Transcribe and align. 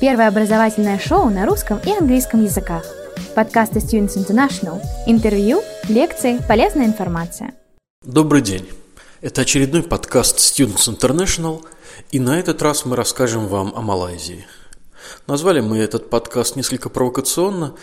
Первое 0.00 0.28
образовательное 0.28 0.98
шоу 0.98 1.28
на 1.28 1.44
русском 1.44 1.78
и 1.84 1.90
английском 1.90 2.42
языках. 2.42 2.86
Подкасты 3.34 3.80
Students 3.80 4.16
International. 4.16 4.80
Интервью, 5.06 5.62
лекции, 5.90 6.40
полезная 6.48 6.86
информация. 6.86 7.52
Добрый 8.02 8.40
день. 8.40 8.66
Это 9.20 9.42
очередной 9.42 9.82
подкаст 9.82 10.38
Students 10.38 10.88
International, 10.88 11.62
и 12.12 12.18
на 12.18 12.38
этот 12.38 12.62
раз 12.62 12.86
мы 12.86 12.96
расскажем 12.96 13.46
вам 13.46 13.74
о 13.76 13.82
Малайзии. 13.82 14.46
Назвали 15.26 15.60
мы 15.60 15.76
этот 15.76 16.08
подкаст 16.08 16.56
несколько 16.56 16.88
провокационно, 16.88 17.74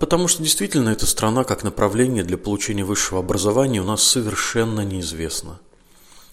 потому 0.00 0.28
что 0.28 0.42
действительно 0.42 0.88
эта 0.88 1.04
страна 1.04 1.44
как 1.44 1.62
направление 1.62 2.24
для 2.24 2.38
получения 2.38 2.84
высшего 2.84 3.20
образования 3.20 3.82
у 3.82 3.84
нас 3.84 4.02
совершенно 4.02 4.80
неизвестна. 4.80 5.60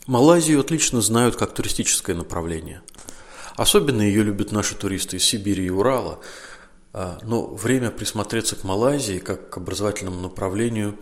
Малайзию 0.08 0.62
отлично 0.62 1.02
знают 1.02 1.36
как 1.36 1.54
туристическое 1.54 2.16
направление. 2.16 2.82
Особенно 3.56 4.02
ее 4.02 4.24
любят 4.24 4.52
наши 4.52 4.76
туристы 4.76 5.18
из 5.18 5.24
Сибири 5.24 5.66
и 5.66 5.70
Урала. 5.70 6.20
А, 6.92 7.20
но 7.24 7.46
время 7.48 7.92
присмотреться 7.92 8.56
к 8.56 8.64
Малайзии 8.64 9.20
как 9.20 9.50
к 9.50 9.58
образовательному 9.58 10.20
направлению 10.20 11.00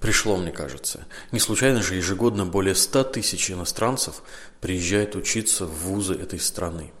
пришло, 0.00 0.36
мне 0.36 0.52
кажется. 0.52 1.06
Не 1.32 1.40
случайно 1.40 1.82
же 1.82 1.94
ежегодно 1.94 2.46
более 2.46 2.74
100 2.74 3.04
тысяч 3.04 3.50
иностранцев 3.50 4.22
приезжает 4.60 5.16
учиться 5.16 5.66
в 5.66 5.74
вузы 5.84 6.14
этой 6.14 6.38
страны. 6.38 6.92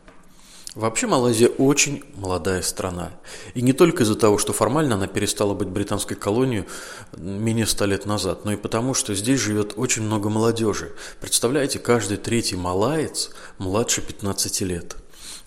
Вообще 0.76 1.06
Малайзия 1.06 1.48
очень 1.48 2.04
молодая 2.16 2.60
страна. 2.60 3.10
И 3.54 3.62
не 3.62 3.72
только 3.72 4.02
из-за 4.02 4.14
того, 4.14 4.36
что 4.36 4.52
формально 4.52 4.96
она 4.96 5.06
перестала 5.06 5.54
быть 5.54 5.68
британской 5.68 6.18
колонией 6.18 6.66
менее 7.16 7.66
ста 7.66 7.86
лет 7.86 8.04
назад, 8.04 8.44
но 8.44 8.52
и 8.52 8.56
потому, 8.56 8.92
что 8.92 9.14
здесь 9.14 9.40
живет 9.40 9.72
очень 9.76 10.02
много 10.02 10.28
молодежи. 10.28 10.94
Представляете, 11.18 11.78
каждый 11.78 12.18
третий 12.18 12.56
малаец 12.56 13.30
младше 13.56 14.02
15 14.02 14.60
лет. 14.60 14.96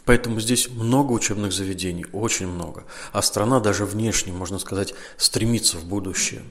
Поэтому 0.03 0.39
здесь 0.39 0.67
много 0.67 1.11
учебных 1.11 1.53
заведений, 1.53 2.07
очень 2.11 2.47
много. 2.47 2.85
А 3.11 3.21
страна 3.21 3.59
даже 3.59 3.85
внешне, 3.85 4.33
можно 4.33 4.57
сказать, 4.57 4.95
стремится 5.17 5.77
в 5.77 5.85
будущее. 5.85 6.41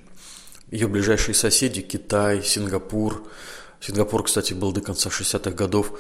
Ее 0.70 0.86
ближайшие 0.86 1.34
соседи– 1.34 1.80
Китай, 1.82 2.44
Сингапур. 2.44 3.24
Сингапур, 3.80 4.22
кстати, 4.22 4.52
был 4.52 4.70
до 4.70 4.82
конца 4.82 5.10
60-х 5.10 5.50
годов 5.50 5.98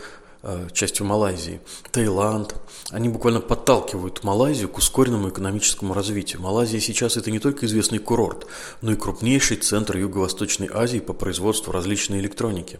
частью 0.72 1.06
Малайзии, 1.06 1.60
Таиланд. 1.90 2.54
Они 2.90 3.08
буквально 3.08 3.40
подталкивают 3.40 4.24
Малайзию 4.24 4.68
к 4.68 4.78
ускоренному 4.78 5.30
экономическому 5.30 5.94
развитию. 5.94 6.40
Малайзия 6.40 6.80
сейчас 6.80 7.16
это 7.16 7.30
не 7.30 7.38
только 7.38 7.66
известный 7.66 7.98
курорт, 7.98 8.46
но 8.80 8.92
и 8.92 8.96
крупнейший 8.96 9.56
центр 9.56 9.96
Юго-Восточной 9.96 10.70
Азии 10.72 11.00
по 11.00 11.12
производству 11.12 11.72
различной 11.72 12.20
электроники. 12.20 12.78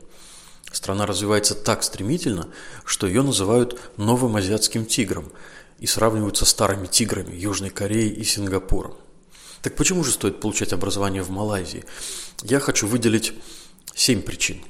Страна 0.71 1.07
развивается 1.07 1.55
так 1.55 1.83
стремительно, 1.83 2.49
что 2.85 3.07
ее 3.07 3.23
называют 3.23 3.81
новым 3.97 4.37
азиатским 4.37 4.85
тигром 4.87 5.33
и 5.79 5.87
сравнивают 5.87 6.37
со 6.37 6.45
старыми 6.45 6.87
тиграми 6.87 7.35
Южной 7.35 7.71
Кореи 7.71 8.11
и 8.11 8.25
Сингапуром. 8.25 8.95
Так 9.63 9.75
почему 9.77 10.05
же 10.05 10.13
стоит 10.13 10.41
получать 10.41 10.73
образование 10.73 11.23
в 11.23 11.31
Малайзии? 11.31 11.85
Я 12.43 12.61
хочу 12.61 12.87
выделить 12.87 13.33
семь 13.95 14.23
причин. 14.23 14.63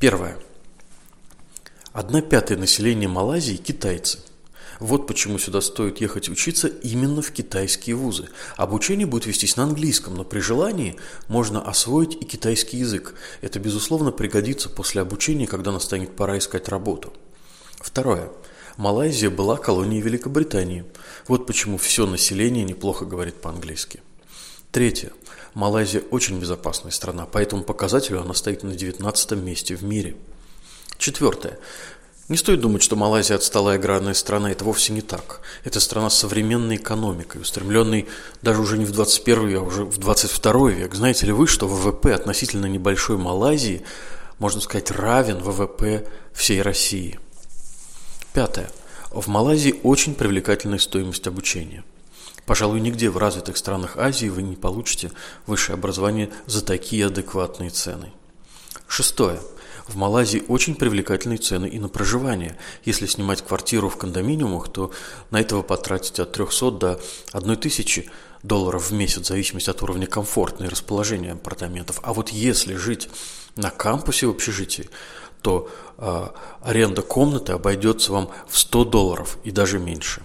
Первое– 0.00 0.36
Одна 1.92 2.22
пятая 2.22 2.56
населения 2.56 3.06
Малайзии– 3.06 3.56
китайцы. 3.62 4.18
Вот 4.80 5.06
почему 5.06 5.36
сюда 5.38 5.60
стоит 5.60 6.00
ехать 6.00 6.30
учиться 6.30 6.66
именно 6.66 7.20
в 7.20 7.30
китайские 7.32 7.96
вузы. 7.96 8.30
Обучение 8.56 9.06
будет 9.06 9.26
вестись 9.26 9.56
на 9.58 9.64
английском, 9.64 10.14
но 10.14 10.24
при 10.24 10.40
желании 10.40 10.96
можно 11.28 11.60
освоить 11.60 12.14
и 12.14 12.24
китайский 12.24 12.78
язык. 12.78 13.12
Это, 13.42 13.60
безусловно, 13.60 14.10
пригодится 14.10 14.70
после 14.70 15.02
обучения, 15.02 15.46
когда 15.46 15.70
настанет 15.70 16.16
пора 16.16 16.38
искать 16.38 16.70
работу. 16.70 17.12
Второе. 17.76 18.30
Малайзия 18.78 19.28
была 19.28 19.58
колонией 19.58 20.00
Великобритании. 20.00 20.86
Вот 21.28 21.46
почему 21.46 21.76
все 21.76 22.06
население 22.06 22.64
неплохо 22.64 23.04
говорит 23.04 23.34
по-английски. 23.42 24.00
Третье. 24.70 25.12
Малайзия 25.52 26.00
очень 26.10 26.40
безопасная 26.40 26.90
страна, 26.90 27.26
по 27.26 27.36
этому 27.36 27.64
показателю 27.64 28.22
она 28.22 28.32
стоит 28.32 28.62
на 28.62 28.74
19 28.74 29.32
месте 29.32 29.76
в 29.76 29.84
мире– 29.84 30.16
Четвертое. 31.02 31.58
Не 32.28 32.36
стоит 32.36 32.60
думать, 32.60 32.80
что 32.80 32.94
Малайзия 32.94 33.34
отсталая 33.34 33.74
аграрная 33.74 34.14
страна. 34.14 34.52
Это 34.52 34.64
вовсе 34.64 34.92
не 34.92 35.00
так. 35.00 35.40
Это 35.64 35.80
страна 35.80 36.10
с 36.10 36.16
современной 36.16 36.76
экономикой, 36.76 37.40
устремленной 37.40 38.06
даже 38.40 38.60
уже 38.60 38.78
не 38.78 38.84
в 38.84 38.92
21 38.92 39.56
а 39.56 39.62
уже 39.62 39.84
в 39.84 39.98
22 39.98 40.70
век. 40.70 40.94
Знаете 40.94 41.26
ли 41.26 41.32
вы, 41.32 41.48
что 41.48 41.66
ВВП 41.66 42.14
относительно 42.14 42.66
небольшой 42.66 43.16
Малайзии, 43.16 43.82
можно 44.38 44.60
сказать, 44.60 44.92
равен 44.92 45.38
ВВП 45.38 46.06
всей 46.32 46.62
России? 46.62 47.18
Пятое. 48.32 48.70
В 49.10 49.26
Малайзии 49.26 49.80
очень 49.82 50.14
привлекательная 50.14 50.78
стоимость 50.78 51.26
обучения. 51.26 51.82
Пожалуй, 52.46 52.80
нигде 52.80 53.10
в 53.10 53.18
развитых 53.18 53.56
странах 53.56 53.96
Азии 53.96 54.28
вы 54.28 54.42
не 54.42 54.54
получите 54.54 55.10
высшее 55.48 55.74
образование 55.74 56.30
за 56.46 56.64
такие 56.64 57.06
адекватные 57.06 57.70
цены. 57.70 58.12
Шестое. 58.86 59.40
В 59.88 59.96
Малайзии 59.96 60.44
очень 60.48 60.74
привлекательные 60.74 61.38
цены 61.38 61.66
и 61.66 61.78
на 61.78 61.88
проживание. 61.88 62.56
Если 62.84 63.06
снимать 63.06 63.42
квартиру 63.42 63.88
в 63.88 63.96
кондоминиумах, 63.96 64.68
то 64.68 64.92
на 65.30 65.40
этого 65.40 65.62
потратить 65.62 66.20
от 66.20 66.32
300 66.32 66.70
до 66.70 67.00
1000 67.32 68.04
долларов 68.42 68.90
в 68.90 68.92
месяц, 68.92 69.22
в 69.22 69.28
зависимости 69.28 69.70
от 69.70 69.82
уровня 69.82 70.06
комфорта 70.06 70.64
и 70.64 70.68
расположения 70.68 71.32
апартаментов. 71.32 72.00
А 72.02 72.12
вот 72.12 72.30
если 72.30 72.74
жить 72.74 73.08
на 73.56 73.70
кампусе 73.70 74.26
в 74.26 74.30
общежитии, 74.30 74.88
то 75.42 75.68
э, 75.98 76.26
аренда 76.62 77.02
комнаты 77.02 77.52
обойдется 77.52 78.12
вам 78.12 78.30
в 78.48 78.58
100 78.58 78.84
долларов 78.84 79.38
и 79.44 79.50
даже 79.50 79.78
меньше. 79.78 80.22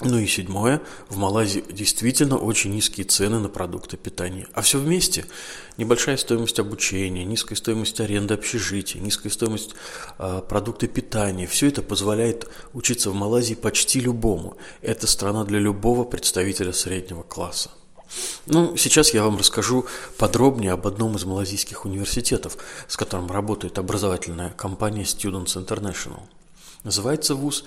Ну 0.00 0.18
и 0.18 0.26
седьмое, 0.26 0.82
в 1.08 1.18
Малайзии 1.18 1.64
действительно 1.70 2.36
очень 2.36 2.72
низкие 2.72 3.06
цены 3.06 3.38
на 3.38 3.48
продукты 3.48 3.96
питания. 3.96 4.48
А 4.52 4.60
все 4.60 4.78
вместе, 4.80 5.24
небольшая 5.76 6.16
стоимость 6.16 6.58
обучения, 6.58 7.24
низкая 7.24 7.56
стоимость 7.56 8.00
аренды 8.00 8.34
общежития, 8.34 9.00
низкая 9.00 9.32
стоимость 9.32 9.70
э, 10.18 10.42
продукта 10.48 10.88
питания, 10.88 11.46
все 11.46 11.68
это 11.68 11.80
позволяет 11.80 12.48
учиться 12.72 13.10
в 13.10 13.14
Малайзии 13.14 13.54
почти 13.54 14.00
любому. 14.00 14.56
Это 14.82 15.06
страна 15.06 15.44
для 15.44 15.60
любого 15.60 16.02
представителя 16.02 16.72
среднего 16.72 17.22
класса. 17.22 17.70
Ну, 18.46 18.76
сейчас 18.76 19.14
я 19.14 19.22
вам 19.22 19.38
расскажу 19.38 19.86
подробнее 20.18 20.72
об 20.72 20.88
одном 20.88 21.14
из 21.14 21.24
малазийских 21.24 21.84
университетов, 21.84 22.58
с 22.88 22.96
которым 22.96 23.30
работает 23.30 23.78
образовательная 23.78 24.50
компания 24.50 25.04
Students 25.04 25.56
International. 25.64 26.20
Называется 26.82 27.36
вуз 27.36 27.64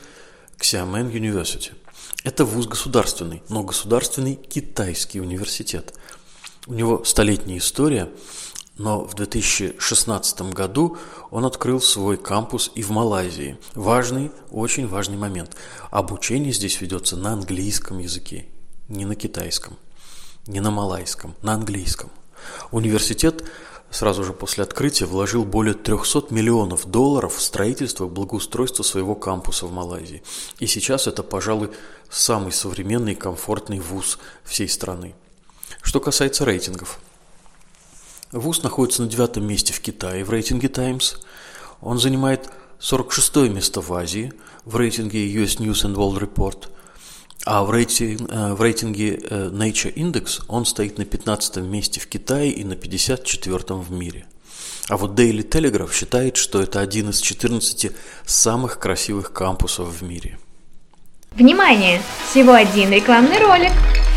Xiamen 0.60 1.12
University– 1.12 1.72
это 2.24 2.46
вуз 2.46 2.68
государственный, 2.68 3.44
но 3.50 3.64
государственный 3.64 4.36
китайский 4.36 5.22
университет. 5.22 5.94
У 6.66 6.74
него 6.74 7.04
столетняя 7.06 7.58
история, 7.58 8.10
но 8.78 9.04
в 9.06 9.16
2016 9.16 10.42
году 10.54 10.98
он 11.32 11.46
открыл 11.46 11.82
свой 11.82 12.18
кампус 12.18 12.72
и 12.76 12.84
в 12.84 12.90
Малайзии. 12.90 13.58
Важный, 13.74 14.32
очень 14.52 14.88
важный 14.88 15.18
момент. 15.18 15.56
Обучение 15.90 16.52
здесь 16.52 16.80
ведется 16.82 17.16
на 17.16 17.34
английском 17.34 18.00
языке, 18.00 18.46
не 18.88 19.06
на 19.06 19.16
китайском, 19.16 19.78
не 20.46 20.60
на 20.60 20.70
малайском, 20.70 21.36
на 21.42 21.54
английском. 21.54 22.10
Университет 22.72 23.44
сразу 23.92 24.24
же 24.24 24.34
после 24.34 24.64
открытия 24.64 25.06
вложил 25.06 25.46
более 25.46 25.74
300 25.74 26.34
миллионов 26.34 26.86
долларов 26.86 27.36
в 27.36 27.42
строительство 27.42 28.06
и 28.06 28.10
благоустройство 28.10 28.84
своего 28.84 29.16
кампуса 29.16 29.66
в 29.66 29.72
Малайзии. 29.72 30.24
И 30.60 30.68
сейчас 30.68 31.08
это, 31.08 31.24
пожалуй, 31.24 31.72
самый 32.10 32.52
современный 32.52 33.14
и 33.14 33.16
комфортный 33.16 33.80
вуз 33.80 34.20
всей 34.44 34.70
страны. 34.70 35.16
Что 35.82 36.00
касается 36.00 36.46
рейтингов. 36.46 37.00
Вуз 38.32 38.62
находится 38.64 39.04
на 39.04 39.10
девятом 39.10 39.46
месте 39.48 39.74
в 39.74 39.80
Китае 39.80 40.24
в 40.24 40.30
рейтинге 40.30 40.68
Times. 40.68 41.18
Он 41.82 41.98
занимает 41.98 42.50
46 42.80 43.36
место 43.50 43.82
в 43.82 43.94
Азии 43.94 44.34
в 44.66 44.76
рейтинге 44.76 45.34
US 45.34 45.60
News 45.60 45.86
and 45.86 45.96
World 45.96 46.20
Report– 46.20 46.70
а 47.48 47.64
в, 47.64 47.72
рейтинг, 47.72 48.30
э, 48.30 48.54
в 48.54 48.62
рейтинге 48.62 49.20
э, 49.30 49.50
Nature 49.50 49.94
Index 49.94 50.42
он 50.50 50.66
стоит 50.66 50.98
на 50.98 51.06
15 51.06 51.58
месте 51.58 52.02
в 52.02 52.08
Китае 52.08 52.52
и 52.52 52.66
на 52.66 52.76
54 52.76 53.58
в 53.70 53.92
мире. 53.92 54.26
А 54.90 54.98
вот 54.98 55.18
Daily 55.18 55.48
Telegraph 55.48 55.94
считает, 55.94 56.36
что 56.36 56.62
это 56.62 56.82
один 56.82 57.10
из 57.10 57.22
14 57.22 57.92
самых 58.26 58.80
красивых 58.80 59.32
кампусов 59.32 59.88
в 59.88 60.04
мире. 60.04 60.38
Внимание! 61.32 62.02
Всего 62.30 62.54
один 62.54 62.92
рекламный 62.92 63.40
ролик– 63.40 63.72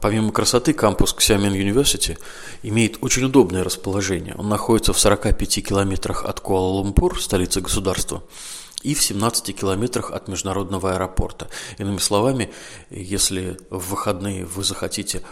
Помимо 0.00 0.32
красоты, 0.32 0.72
кампус 0.72 1.14
Xiamen 1.14 1.52
University 1.52 2.18
имеет 2.62 2.98
очень 3.02 3.24
удобное 3.24 3.64
расположение. 3.64 4.34
Он 4.36 4.48
находится 4.48 4.92
в 4.92 4.98
45 4.98 5.66
километрах 5.66 6.24
от 6.24 6.40
Куала-Лумпур, 6.40 7.20
столицы 7.20 7.60
государства, 7.60 8.22
и 8.82 8.94
в 8.94 9.02
17 9.02 9.58
километрах 9.58 10.12
от 10.12 10.28
международного 10.28 10.92
аэропорта. 10.92 11.48
Иными 11.78 11.98
словами, 11.98 12.50
если 12.90 13.58
в 13.70 13.90
выходные 13.90 14.44
вы 14.44 14.62
захотите 14.62 15.22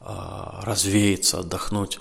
а, 0.00 0.60
развеяться, 0.64 1.38
отдохнуть 1.38 2.00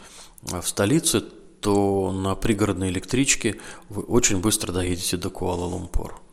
а, 0.51 0.62
в 0.62 0.68
столице, 0.68 1.22
то 1.62 2.12
на 2.12 2.36
пригородной 2.36 2.89
электричке 2.89 3.57
вы 3.89 4.01
очень 4.01 4.39
быстро 4.39 4.72
доедете 4.72 5.18
до 5.18 5.30
Куала-Лумпур. 5.30 6.25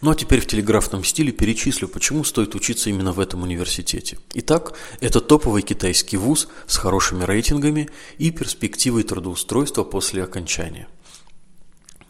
Ну 0.00 0.10
а 0.10 0.14
теперь 0.14 0.40
в 0.40 0.46
телеграфном 0.46 1.04
стиле 1.04 1.32
перечислю, 1.32 1.88
почему 1.88 2.24
стоит 2.24 2.54
учиться 2.54 2.90
именно 2.90 3.12
в 3.12 3.20
этом 3.20 3.42
университете. 3.42 4.18
Итак, 4.34 4.74
это 5.00 5.20
топовый 5.20 5.62
китайский 5.62 6.16
вуз 6.16 6.48
с 6.66 6.76
хорошими 6.76 7.24
рейтингами 7.24 7.88
и 8.18 8.30
перспективой 8.30 9.02
трудоустройства 9.02 9.84
после 9.84 10.24
окончания. 10.24 10.88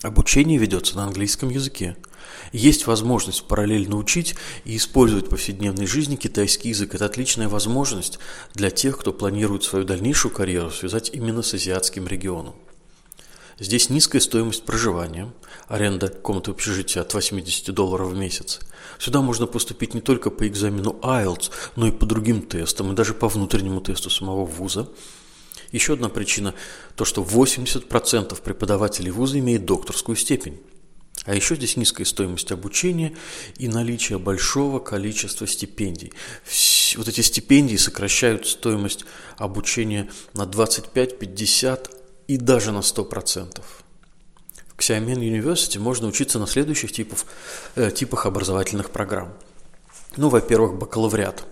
Обучение 0.02 0.58
ведется 0.58 0.96
на 0.96 1.04
английском 1.04 1.50
языке. 1.50 1.96
Есть 2.52 2.86
возможность 2.86 3.44
параллельно 3.44 3.96
учить 3.96 4.34
и 4.64 4.76
использовать 4.76 5.26
в 5.26 5.30
повседневной 5.30 5.86
жизни 5.86 6.16
китайский 6.16 6.70
язык. 6.70 6.94
Это 6.94 7.06
отличная 7.06 7.48
возможность 7.48 8.18
для 8.54 8.70
тех, 8.70 8.98
кто 8.98 9.12
планирует 9.12 9.64
свою 9.64 9.84
дальнейшую 9.84 10.32
карьеру 10.32 10.70
связать 10.70 11.10
именно 11.12 11.42
с 11.42 11.52
азиатским 11.52 12.06
регионом. 12.06 12.54
Здесь 13.60 13.90
низкая 13.90 14.22
стоимость 14.22 14.64
проживания, 14.64 15.30
аренда 15.68 16.08
комнаты 16.08 16.50
общежития 16.50 17.02
от 17.02 17.12
80 17.12 17.74
долларов 17.74 18.08
в 18.08 18.16
месяц. 18.16 18.58
Сюда 18.98 19.20
можно 19.20 19.46
поступить 19.46 19.92
не 19.92 20.00
только 20.00 20.30
по 20.30 20.48
экзамену 20.48 20.98
IELTS, 21.02 21.50
но 21.76 21.86
и 21.86 21.90
по 21.90 22.06
другим 22.06 22.40
тестам, 22.40 22.90
и 22.90 22.96
даже 22.96 23.12
по 23.12 23.28
внутреннему 23.28 23.82
тесту 23.82 24.08
самого 24.08 24.46
вуза. 24.46 24.88
Еще 25.72 25.92
одна 25.92 26.08
причина– 26.08 26.54
то, 26.96 27.04
что 27.04 27.22
80% 27.22 28.40
преподавателей 28.40 29.10
вуза 29.10 29.38
имеют 29.38 29.66
докторскую 29.66 30.16
степень. 30.16 30.58
А 31.26 31.34
еще 31.34 31.54
здесь 31.54 31.76
низкая 31.76 32.06
стоимость 32.06 32.50
обучения 32.52 33.14
и 33.58 33.68
наличие 33.68 34.18
большого 34.18 34.78
количества 34.78 35.46
стипендий. 35.46 36.14
Вот 36.96 37.08
эти 37.08 37.20
стипендии 37.20 37.76
сокращают 37.76 38.46
стоимость 38.46 39.04
обучения 39.36 40.08
на 40.32 40.46
25, 40.46 41.18
50, 41.18 41.99
и 42.30 42.36
даже 42.36 42.70
на 42.70 42.78
100%. 42.78 43.60
В 44.76 44.78
Xiamen 44.78 45.16
University 45.16 45.80
можно 45.80 46.06
учиться 46.06 46.38
на 46.38 46.46
следующих 46.46 46.92
типов, 46.92 47.26
э, 47.74 47.90
типах 47.90 48.24
образовательных 48.24 48.90
программ. 48.90 49.32
Ну, 50.16 50.28
во-первых, 50.28 50.78
бакалавриат. 50.78 51.44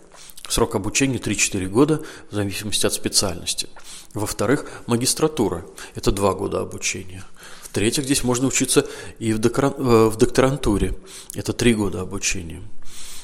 Срок 0.48 0.76
обучения 0.76 1.18
3-4 1.18 1.66
года 1.66 2.00
в 2.30 2.34
зависимости 2.36 2.86
от 2.86 2.92
специальности. 2.92 3.68
Во-вторых, 4.14 4.66
магистратура. 4.86 5.66
Это 5.96 6.12
2 6.12 6.34
года 6.34 6.60
обучения. 6.60 7.24
В-третьих, 7.62 8.04
здесь 8.04 8.22
можно 8.22 8.46
учиться 8.46 8.86
и 9.18 9.32
в, 9.32 9.40
э, 9.44 10.16
докторантуре. 10.16 10.94
Это 11.34 11.52
3 11.52 11.74
года 11.74 12.02
обучения. 12.02 12.62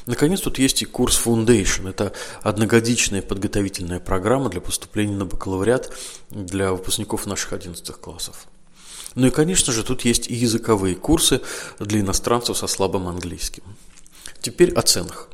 Наконец, 0.07 0.41
тут 0.43 0.59
есть 0.59 0.83
и 0.83 0.85
курс 0.85 1.19
Foundation. 1.25 1.89
Это 1.89 2.13
одногодичная 2.43 3.23
подготовительная 3.23 4.01
программа 4.01 4.51
для 4.51 4.61
поступления 4.61 5.17
на 5.17 5.25
бакалавриат 5.25 5.93
для 6.31 6.73
выпускников 6.73 7.27
наших 7.27 7.55
11 7.55 7.87
классов. 7.97 8.47
Ну 9.15 9.29
и, 9.29 9.31
конечно 9.31 9.73
же, 9.73 9.83
тут 9.83 10.03
есть 10.03 10.29
и 10.29 10.35
языковые 10.35 10.95
курсы 10.95 11.41
для 11.79 12.01
иностранцев 12.01 12.59
со 12.59 12.67
слабым 12.67 13.09
английским. 13.09 13.63
Теперь 14.43 14.73
о 14.75 14.83
ценах. 14.83 15.31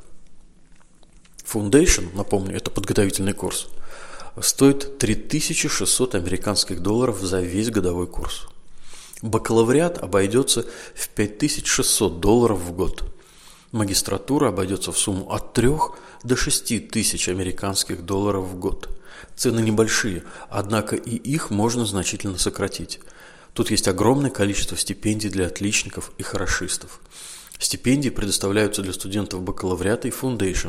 Foundation, 1.45 2.15
напомню, 2.15 2.57
это 2.57 2.71
подготовительный 2.71 3.33
курс, 3.33 3.67
стоит 4.41 4.99
3600 4.99 6.15
американских 6.15 6.81
долларов 6.81 7.19
за 7.21 7.41
весь 7.41 7.71
годовой 7.71 8.07
курс. 8.07 8.47
Бакалавриат 9.21 9.99
обойдется 9.99 10.65
в 10.95 11.09
5600 11.09 12.21
долларов 12.21 12.61
в 12.61 12.73
год– 12.73 13.03
Магистратура 13.73 14.49
обойдется 14.49 14.91
в 14.91 14.99
сумму 14.99 15.31
от 15.31 15.53
3 15.53 15.71
до 16.25 16.37
6 16.37 16.91
тысяч 16.91 17.29
американских 17.29 18.05
долларов 18.05 18.47
в 18.47 18.59
год. 18.59 18.89
Цены 19.37 19.61
небольшие, 19.61 20.25
однако 20.49 20.97
и 20.97 21.15
их 21.15 21.51
можно 21.51 21.87
значительно 21.87 22.37
сократить. 22.37 22.99
Тут 23.55 23.71
есть 23.71 23.87
огромное 23.87 24.31
количество 24.31 24.77
стипендий 24.77 25.31
для 25.31 25.47
отличников 25.47 26.13
и 26.19 26.23
хорошистов. 26.23 27.01
Стипендии 27.59 28.09
предоставляются 28.09 28.83
для 28.83 28.93
студентов 28.93 29.43
бакалавриата 29.43 30.09
и 30.09 30.11
фундейшн. 30.11 30.69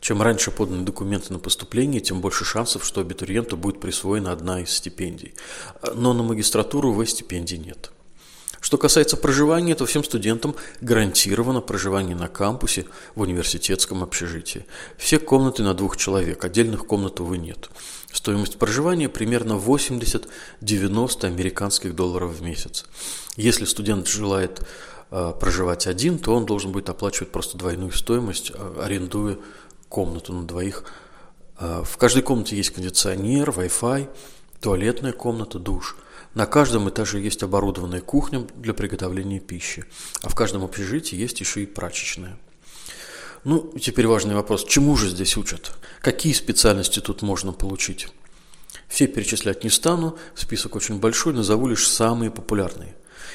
Чем 0.00 0.22
раньше 0.22 0.50
поданы 0.50 0.84
документы 0.84 1.32
на 1.32 1.40
поступление, 1.40 2.00
тем 2.00 2.20
больше 2.20 2.44
шансов, 2.44 2.84
что 2.84 3.00
абитуриенту 3.00 3.56
будет 3.56 3.80
присвоена 3.80 4.32
одна 4.32 4.60
из 4.62 4.70
стипендий. 4.70 5.34
Но 5.94 6.14
на 6.14 6.22
магистратуру, 6.22 6.90
увы, 6.90 7.06
стипендий 7.06 7.58
нет. 7.58 7.90
Что 8.60 8.76
касается 8.76 9.16
проживания, 9.16 9.74
то 9.74 9.86
всем 9.86 10.02
студентам 10.02 10.56
гарантировано 10.80 11.60
проживание 11.60 12.16
на 12.16 12.28
кампусе 12.28 12.86
в 13.14 13.20
университетском 13.20 14.02
общежитии. 14.02 14.66
Все 14.96 15.18
комнаты 15.18 15.62
на 15.62 15.74
двух 15.74 15.96
человек, 15.96 16.44
отдельных 16.44 16.86
комнат, 16.86 17.20
увы, 17.20 17.38
нет. 17.38 17.70
Стоимость 18.12 18.58
проживания 18.58 19.08
примерно 19.08 19.52
80-90 19.52 21.24
американских 21.26 21.94
долларов 21.94 22.32
в 22.32 22.42
месяц. 22.42 22.86
Если 23.36 23.64
студент 23.64 24.08
желает 24.08 24.60
э, 25.10 25.32
проживать 25.38 25.86
один, 25.86 26.18
то 26.18 26.34
он 26.34 26.46
должен 26.46 26.72
будет 26.72 26.88
оплачивать 26.88 27.30
просто 27.30 27.56
двойную 27.58 27.92
стоимость, 27.92 28.50
э, 28.52 28.80
арендуя 28.82 29.36
комнату 29.88 30.32
на 30.32 30.44
двоих. 30.44 30.84
Э, 31.60 31.84
в 31.84 31.96
каждой 31.96 32.22
комнате 32.22 32.56
есть 32.56 32.70
кондиционер, 32.70 33.50
Wi-Fi, 33.50 34.08
туалетная 34.60 35.12
комната, 35.12 35.58
душ– 35.58 35.96
на 36.34 36.46
каждом 36.46 36.88
этаже 36.88 37.20
есть 37.20 37.42
оборудованная 37.42 38.00
кухня 38.00 38.46
для 38.54 38.74
приготовления 38.74 39.40
пищи, 39.40 39.84
а 40.22 40.28
в 40.28 40.34
каждом 40.34 40.62
общежитии 40.62 41.16
есть 41.16 41.40
еще 41.40 41.62
и 41.62 41.66
прачечная. 41.66 42.38
Ну, 43.44 43.72
теперь 43.80 44.06
важный 44.06 44.34
вопрос, 44.34 44.64
чему 44.64 44.96
же 44.96 45.08
здесь 45.08 45.36
учат? 45.36 45.72
Какие 46.00 46.32
специальности 46.32 47.00
тут 47.00 47.22
можно 47.22 47.52
получить? 47.52 48.08
Все 48.88 49.06
перечислять 49.06 49.64
не 49.64 49.70
стану, 49.70 50.18
список 50.34 50.76
очень 50.76 50.98
большой, 51.00 51.32
назову 51.32 51.66
лишь 51.68 51.88
самые 51.88 52.30
популярные. 52.30 52.94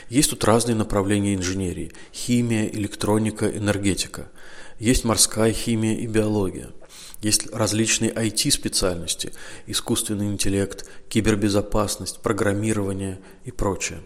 Есть 0.10 0.30
тут 0.30 0.44
разные 0.44 0.76
направления 0.76 1.36
инженерии– 1.36 1.92
химия, 2.14 2.68
электроника, 2.68 3.50
энергетика. 3.50 4.30
Есть 4.80 5.04
морская 5.04 5.52
химия 5.52 5.96
и 5.96 6.08
биология– 6.08 6.70
есть 7.24 7.52
различные 7.54 8.12
IT-специальности, 8.12 9.32
искусственный 9.66 10.28
интеллект, 10.28 10.86
кибербезопасность, 11.10 12.22
программирование 12.22 13.20
и 13.46 13.52
прочее. 13.52 14.02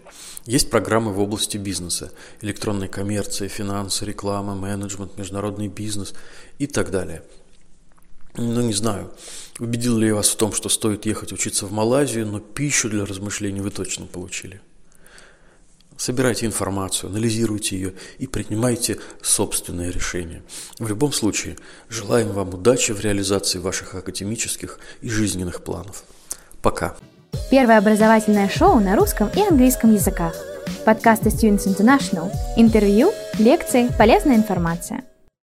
Есть 0.46 0.70
программы 0.70 1.12
в 1.12 1.20
области 1.20 1.56
бизнеса, 1.56 2.12
электронная 2.40 2.88
коммерция, 2.88 3.48
финансы, 3.48 4.04
реклама, 4.04 4.54
менеджмент, 4.54 5.18
международный 5.18 5.68
бизнес 5.68 6.14
и 6.58 6.66
так 6.66 6.90
далее. 6.90 7.22
Ну, 8.36 8.60
не 8.60 8.72
знаю, 8.72 9.12
убедил 9.58 9.98
ли 9.98 10.06
я 10.08 10.14
вас 10.14 10.28
в 10.28 10.36
том, 10.36 10.52
что 10.52 10.68
стоит 10.68 11.06
ехать 11.06 11.32
учиться 11.32 11.66
в 11.66 11.72
Малайзию, 11.72 12.26
но 12.26 12.38
пищу 12.38 12.88
для 12.88 13.04
размышлений 13.04 13.60
вы 13.60 13.70
точно 13.70 14.06
получили. 14.06 14.60
Собирайте 15.98 16.46
информацию, 16.46 17.10
анализируйте 17.10 17.76
ее 17.76 17.92
и 18.18 18.28
принимайте 18.28 18.98
собственные 19.20 19.90
решения. 19.90 20.42
В 20.78 20.88
любом 20.88 21.12
случае, 21.12 21.56
желаем 21.88 22.28
вам 22.28 22.50
удачи 22.50 22.92
в 22.92 23.00
реализации 23.00 23.58
ваших 23.58 23.96
академических 23.96 24.78
и 25.00 25.10
жизненных 25.10 25.64
планов. 25.64 26.04
Пока. 26.62 26.96
Первое 27.50 27.78
образовательное 27.78 28.48
шоу 28.48 28.78
на 28.78 28.94
русском 28.94 29.28
и 29.34 29.40
английском 29.40 29.92
языках. 29.92 30.36
Подкасты 30.84 31.30
Students 31.30 31.66
International. 31.66 32.30
Интервью, 32.56 33.12
лекции, 33.38 33.90
полезная 33.98 34.36
информация. 34.36 35.02